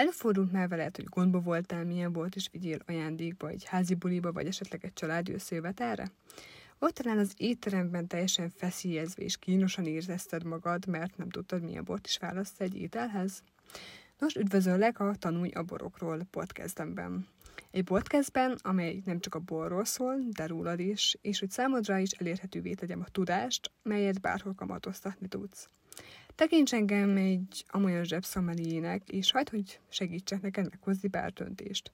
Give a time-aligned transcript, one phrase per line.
[0.00, 4.46] Előfordult már veled, hogy gondba voltál, milyen volt, és vigyél ajándékba, egy házi buliba, vagy
[4.46, 6.10] esetleg egy családi összejövetelre?
[6.78, 12.06] Ott talán az étteremben teljesen feszélyezve és kínosan érezted magad, mert nem tudtad, milyen bort
[12.06, 13.42] is választ egy ételhez?
[14.18, 17.26] Nos, üdvözöllek a Tanulj a borokról podcastemben.
[17.70, 22.10] Egy podcastben, amely nem csak a borról szól, de rólad is, és hogy számodra is
[22.10, 25.68] elérhetővé tegyem a tudást, melyet bárhol kamatoztatni tudsz.
[26.40, 31.92] Tekints engem egy amolyan zsebszomeliének, és hagyd, hogy segítsek neked meghozni pár döntést.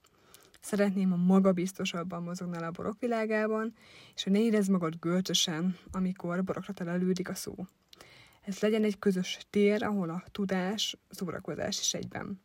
[0.61, 3.75] Szeretném, ha magabiztosabban mozognál a borok világában,
[4.15, 7.55] és hogy ne érezd magad görcsösen, amikor borokra telelődik a szó.
[8.43, 12.41] Ez legyen egy közös tér, ahol a tudás, szórakozás is egyben.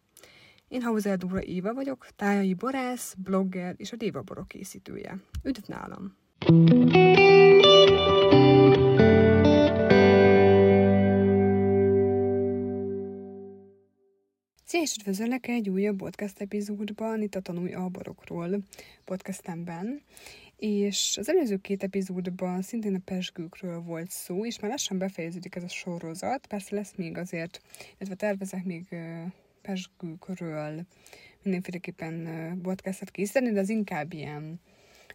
[0.67, 5.23] Én Hauser Dóra Éva vagyok, tájai borász, blogger és a Déva borok készítője.
[5.43, 6.17] Üdv nálam!
[14.71, 18.59] Szia, és üdvözöllek egy újabb podcast epizódban, itt a Tanulj a borokról
[19.05, 20.01] podcastemben.
[20.57, 25.63] És az előző két epizódban szintén a pesgőkről volt szó, és már lassan befejeződik ez
[25.63, 26.47] a sorozat.
[26.47, 27.61] Persze lesz még azért,
[27.97, 28.85] illetve tervezek még
[29.61, 30.85] pesgőkről
[31.41, 34.59] mindenféleképpen podcastet készíteni, de az inkább ilyen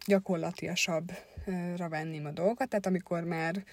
[0.05, 3.63] gyakorlatiasabbra venném a dolgokat, tehát amikor már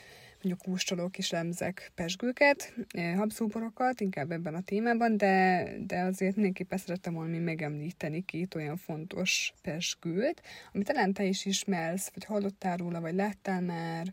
[0.44, 2.74] mondjuk kóstolok és lemzek pesgőket,
[3.16, 9.52] habszóborokat, inkább ebben a témában, de, de azért mindenképpen szerettem volna megemlíteni két olyan fontos
[9.62, 14.12] pesgőt, amit talán te is ismersz, vagy hallottál róla, vagy láttál már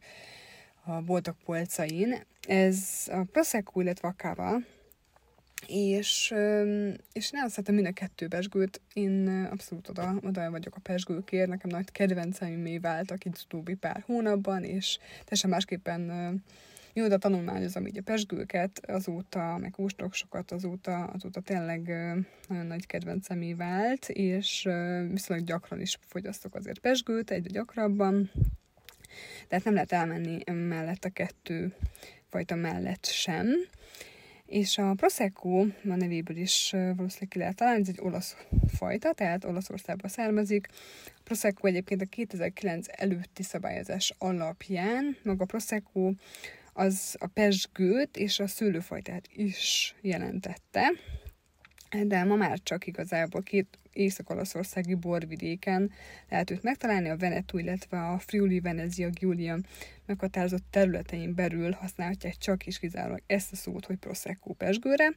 [0.83, 2.25] a boltok polcain.
[2.47, 4.57] Ez a Prosecco, illetve a Cava,
[5.67, 6.33] és,
[7.13, 11.69] és ne azt mind a kettő pesgőt, én abszolút oda, oda vagyok a pesgőkért, nekem
[11.69, 16.09] nagy kedvenceimé váltak itt utóbbi pár hónapban, és teljesen másképpen
[16.93, 20.13] de tanulmányozom így a pesgőket, azóta, meg kóstolok
[20.47, 21.81] azóta, azóta tényleg
[22.47, 24.69] nagyon nagy kedvencemé vált, és
[25.09, 28.31] viszonylag gyakran is fogyasztok azért pesgőt, egyre gyakrabban,
[29.47, 31.75] tehát nem lehet elmenni mellett a kettő
[32.29, 33.47] fajta mellett sem.
[34.51, 38.35] És a Prosecco, a nevéből is valószínűleg ki lehet találni, ez egy olasz
[38.67, 40.67] fajta, tehát Olaszországban származik.
[41.05, 46.11] A Prosecco egyébként a 2009 előtti szabályozás alapján, maga Prosecco
[46.73, 50.91] az a pesgőt és a szőlőfajtát is jelentette,
[52.05, 55.91] de ma már csak igazából két észak-olaszországi borvidéken
[56.29, 59.57] lehet őt megtalálni, a Veneto, illetve a Friuli Venezia Giulia
[60.05, 65.13] meghatározott területein belül használhatják csak és kizárólag ezt a szót, hogy Prosecco pesgőre,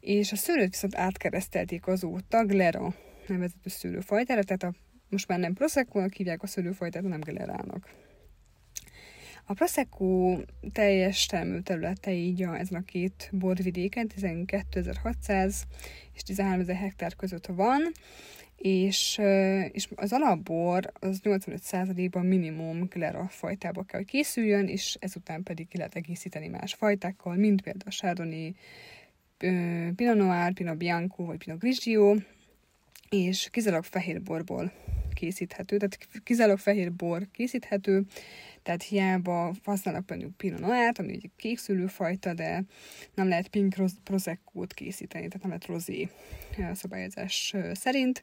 [0.00, 2.94] és a szőlőt viszont átkeresztelték azóta Glera
[3.26, 4.72] nevezetű szőlőfajtára, tehát a,
[5.08, 7.88] most már nem Prosecco-nak hívják a szőlőfajtát, hanem Glerának.
[9.46, 10.38] A Prosecco
[10.72, 15.54] teljes termőterülete így a, ezen a két borvidéken 12.600
[16.14, 17.92] és 13.000 hektár között van,
[18.56, 19.20] és,
[19.72, 25.76] és az alapbor az 85%-ban minimum glera fajtába kell, hogy készüljön, és ezután pedig ki
[25.76, 28.54] lehet egészíteni más fajtákkal, mint például a Chardonnay,
[29.96, 32.14] Pinot Noir, Pinot Bianco vagy Pinot Grigio,
[33.10, 34.72] és kizárólag fehér borból
[35.24, 38.04] készíthető, tehát kizárólag fehér bor készíthető,
[38.62, 42.64] tehát hiába használnak Pinot Noir-t, ami egy kékszülőfajta, de
[43.14, 43.74] nem lehet pink
[44.04, 46.08] prosecco készíteni, tehát nem lehet rozé
[46.72, 48.22] szabályozás szerint.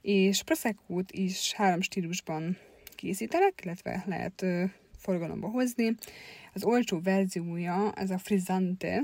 [0.00, 2.56] És prosecco is három stílusban
[2.94, 4.44] készítenek, illetve lehet
[4.98, 5.94] forgalomba hozni.
[6.54, 9.02] Az olcsó verziója, ez a frizzante,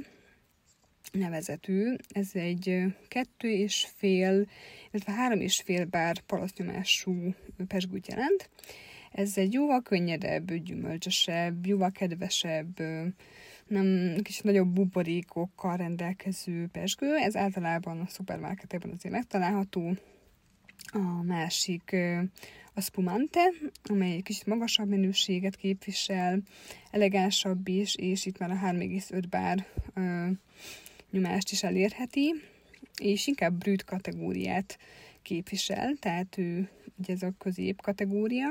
[1.12, 1.94] nevezetű.
[2.08, 4.46] Ez egy kettő és fél,
[4.90, 7.34] illetve három és fél bár palasznyomású
[7.66, 8.50] pesgőt jelent.
[9.12, 12.80] Ez egy jóval könnyedebb, gyümölcsösebb, jóval kedvesebb,
[13.66, 17.14] nem kicsit nagyobb buborékokkal rendelkező pesgő.
[17.14, 19.96] Ez általában a szupermarketekben azért megtalálható.
[20.92, 21.96] A másik
[22.74, 23.52] a spumante,
[23.82, 26.40] amely egy kicsit magasabb minőséget képvisel,
[26.90, 29.66] elegánsabb is, és itt már a 3,5 bár
[31.10, 32.34] nyomást is elérheti,
[33.00, 34.78] és inkább brüt kategóriát
[35.22, 36.68] képvisel, tehát ő
[36.98, 38.48] ugye ez a közép kategória,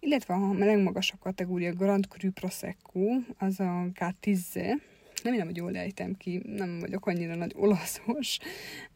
[0.00, 3.00] illetve a legmagasabb kategória Grand Cru Prosecco,
[3.38, 4.78] az a Gatizze,
[5.22, 8.38] nem tudom, hogy jól ejtem ki, nem vagyok annyira nagy olaszos,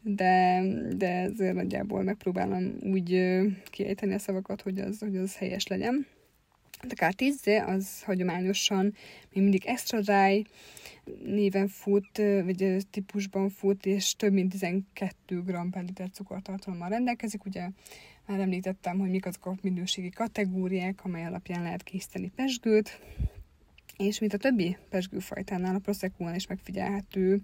[0.01, 0.63] de,
[0.95, 6.07] de ezért nagyjából megpróbálom úgy kiejteni a szavakat, hogy az, hogy az helyes legyen.
[6.91, 8.83] A Gatizze az hagyományosan
[9.33, 10.45] még mindig extra dry,
[11.25, 17.45] néven fut, vagy típusban fut, és több mint 12 g per liter cukortartalommal rendelkezik.
[17.45, 17.69] Ugye
[18.25, 22.99] már említettem, hogy mik azok a minőségi kategóriák, amely alapján lehet készíteni pesgőt,
[23.97, 27.41] és mint a többi pesgőfajtánál a prosecco is megfigyelhető,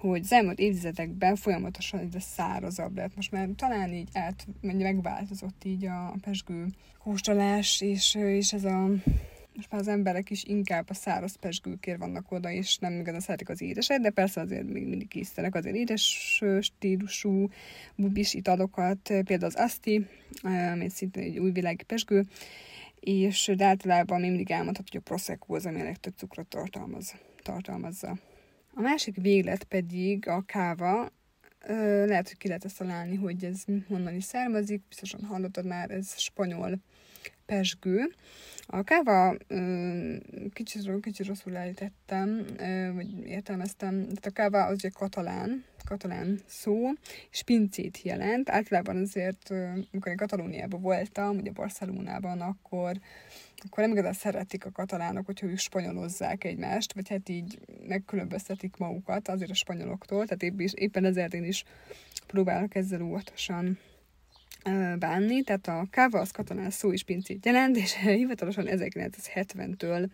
[0.00, 3.16] hogy az elmúlt évtizedekben folyamatosan egyre szárazabb lett.
[3.16, 6.66] Most már talán így át, megváltozott így a pesgő
[6.98, 8.88] kóstolás, és, és ez a
[9.54, 13.48] most már az emberek is inkább a száraz pesgőkért vannak oda, és nem igazán szeretik
[13.48, 17.48] az édeset, de persze azért még mindig készítenek azért édes stílusú
[17.94, 20.06] bubis italokat, például az aszti,
[20.42, 22.26] ami szintén egy újvilági pesgő,
[23.00, 27.14] és de általában még mindig elmondható, hogy a Prosecco az, ami a legtöbb cukrot tartalmaz,
[27.42, 28.18] tartalmazza.
[28.74, 31.12] A másik véglet pedig a káva,
[32.06, 36.18] lehet, hogy ki lehet ezt találni, hogy ez honnan is származik, biztosan hallottad már, ez
[36.18, 36.78] spanyol
[37.46, 38.12] pesgő.
[38.66, 39.36] A káva
[40.52, 42.46] kicsit, kicsit rosszul elítettem,
[42.94, 46.74] vagy értelmeztem, tehát a káva az ugye katalán, katalán szó,
[47.30, 48.50] és pincét jelent.
[48.50, 49.50] Általában azért,
[49.92, 52.96] amikor én Katalóniában voltam, ugye Barcelonában, akkor,
[53.56, 59.28] akkor nem igazán szeretik a katalánok, hogyha ők spanyolozzák egymást, vagy hát így megkülönböztetik magukat
[59.28, 61.64] azért a spanyoloktól, tehát éppen ezért én is
[62.26, 63.78] próbálok ezzel óvatosan
[64.98, 70.08] bánni, tehát a káva az katonás szó is pincét jelent, és hivatalosan 1970-től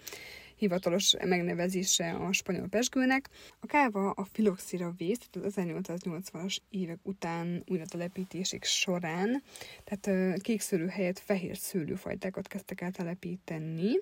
[0.56, 3.28] hivatalos megnevezése a spanyol pesgőnek.
[3.60, 9.43] A káva a filoxira vész, tehát az 1880-as évek után újra telepítések során,
[9.84, 13.92] tehát kékszőlő helyett fehér szőlőfajtákat kezdtek el telepíteni,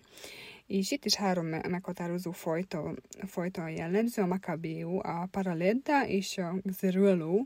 [0.67, 2.95] és itt is három meghatározó fajta,
[3.27, 7.45] fajta jellemző, a Macabeo, a Paraledda és a Xerulo,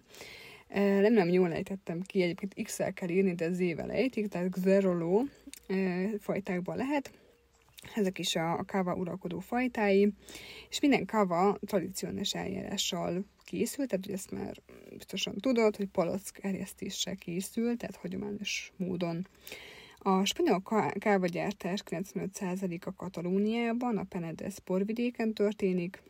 [0.75, 5.23] nem nem jól ejtettem ki, egyébként x kell írni, de Z-vel ejtik, tehát Xerolo
[6.19, 7.11] fajtákban lehet.
[7.94, 10.12] Ezek is a, a káva uralkodó fajtái,
[10.69, 14.56] és minden káva tradicionális eljárással készül, tehát hogy ezt már
[14.97, 19.26] biztosan tudod, hogy palack erjesztéssel készül, tehát hagyományos módon.
[19.99, 20.62] A spanyol
[20.99, 26.03] kávagyártás 95%-a Katalóniában, a Penedes porvidéken történik,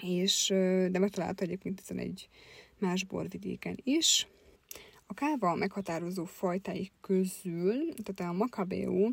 [0.00, 0.46] és
[0.90, 2.28] de megtalálta egyébként 11
[2.82, 4.26] más borvidéken is.
[5.06, 9.08] A káva meghatározó fajtáik közül, tehát a Macabeo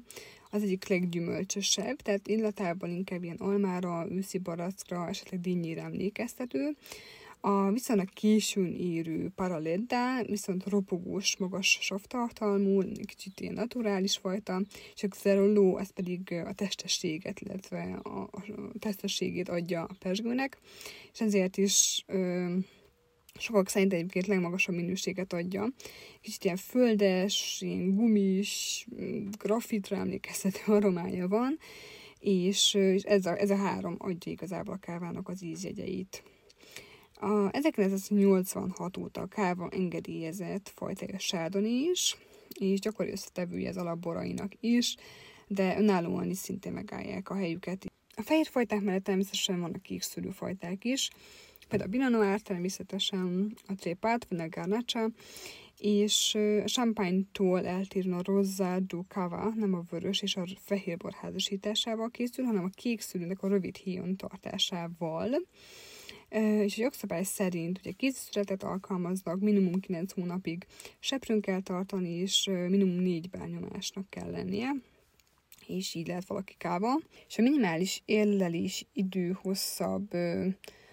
[0.50, 6.75] az egyik leggyümölcsösebb, tehát illatában inkább ilyen almára, őszi barackra, esetleg dinnyére emlékeztető.
[7.42, 14.62] A viszonylag későn érő paraledda, viszont ropogós, magas savtartalmú, kicsit ilyen naturális fajta,
[14.95, 18.44] és a xeroló, ez pedig a testességet, illetve a, a
[18.80, 20.57] testességét adja a pesgőnek,
[21.13, 22.56] és ezért is ö,
[23.39, 25.68] sokak szerint egyébként legmagasabb minőséget adja.
[26.21, 28.86] Kicsit ilyen földes, ilyen gumis,
[29.38, 31.57] grafitra emlékeztető aromája van,
[32.19, 36.24] és, és ez, a, ez a három adja igazából a kávának az ízjegyeit.
[37.13, 42.18] A 1986 óta a káva engedélyezett fajtája sárdoni is,
[42.59, 44.95] és gyakori összetevője az alapborainak is,
[45.47, 47.85] de önállóan is szintén megállják a helyüket.
[48.15, 50.01] A fehér fajták mellett természetesen vannak kék
[50.31, 51.09] fajták is,
[51.71, 55.10] a Pinot természetesen a Trépát, a Garnacha,
[55.77, 62.63] és champagne-tól eltérően a Rosado Cava, nem a vörös és a fehérbor házasításával készül, hanem
[62.63, 65.30] a kék szülőnek a rövid híjon tartásával.
[66.63, 70.66] És a jogszabály szerint ugye készületet alkalmaznak, minimum 9 hónapig
[71.00, 74.71] seprőn kell tartani, és minimum 4 bányomásnak kell lennie
[75.68, 77.00] és így lehet valaki káva.
[77.27, 80.10] És a minimális érlelés idő hosszabb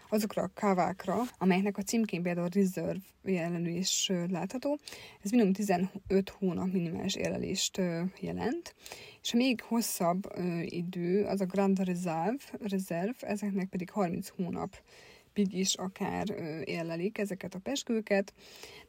[0.08, 4.78] azokra a kávákra, amelyeknek a címkén például Reserve jelenő is látható.
[5.22, 5.90] Ez minimum 15
[6.38, 7.80] hónap minimális érlelést
[8.20, 8.75] jelent,
[9.22, 10.32] és a még hosszabb
[10.64, 14.76] idő az a Grand Reserve, Reserve ezeknek pedig 30 hónap
[15.34, 16.30] is akár
[16.64, 18.34] érlelik ezeket a peskőket,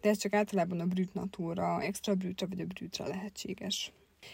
[0.01, 3.91] de ez csak általában a brüt natúra, extra brütre vagy a brütre lehetséges.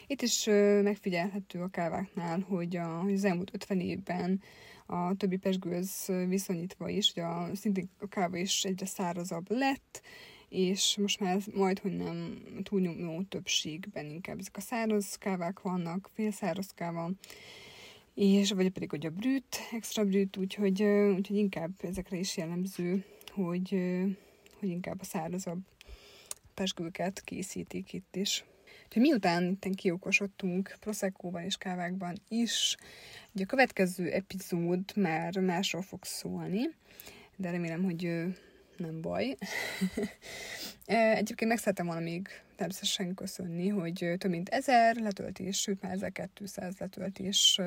[0.07, 0.45] Itt is
[0.83, 4.41] megfigyelhető a káváknál, hogy az elmúlt 50 évben
[4.85, 10.01] a többi pesgőhöz viszonyítva is, hogy a, szintén a káva is egyre szárazabb lett,
[10.49, 16.71] és most már majd, hogy nem túlnyomó többségben inkább ezek a száraz kávák vannak, félszáraz
[16.75, 17.11] káva,
[18.13, 23.69] és vagy pedig hogy a brüt, extra brüt, úgyhogy, úgyhogy inkább ezekre is jellemző, hogy,
[24.59, 25.59] hogy inkább a szárazabb
[26.53, 28.45] pesgőket készítik itt is.
[28.93, 32.75] Úgyhogy miután kiokosodtunk proszekóban és kávákban is,
[33.33, 36.61] ugye a következő epizód már másról fog szólni,
[37.35, 38.23] de remélem, hogy
[38.77, 39.35] nem baj.
[41.19, 46.77] Egyébként meg szeretem volna még természetesen köszönni, hogy több mint ezer letöltés, sőt már 1200
[46.77, 47.59] letöltés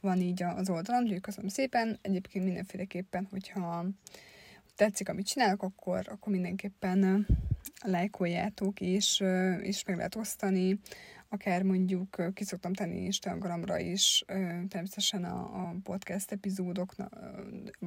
[0.00, 1.98] van így az oldalon, úgyhogy köszönöm szépen.
[2.02, 3.86] Egyébként mindenféleképpen, hogyha
[4.78, 7.26] tetszik, amit csinálok, akkor, akkor mindenképpen
[7.84, 9.24] lájkoljátok, és,
[9.60, 10.78] és meg lehet osztani.
[11.28, 14.24] Akár mondjuk ki szoktam tenni Instagramra is
[14.68, 16.94] természetesen a, a podcast epizódok,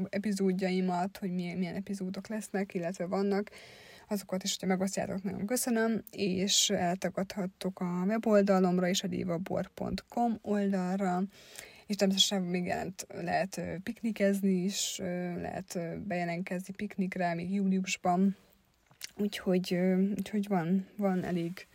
[0.10, 3.50] epizódjaimat, hogy milyen, milyen epizódok lesznek, illetve vannak,
[4.08, 11.24] azokat is, hogyha megosztjátok, nagyon köszönöm, és eltagadhattok a weboldalomra is, a divabor.com oldalra,
[11.92, 14.98] és természetesen még jelent, lehet piknikezni is,
[15.42, 18.36] lehet bejelentkezni piknikre, még júliusban,
[19.16, 19.78] úgyhogy,
[20.18, 21.68] úgyhogy van, van elég,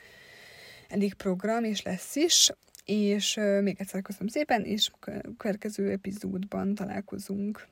[0.89, 2.51] elég program, és lesz is,
[2.85, 4.91] és még egyszer köszönöm szépen, és
[5.37, 7.67] következő epizódban találkozunk.